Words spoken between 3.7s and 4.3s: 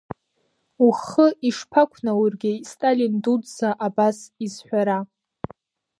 абас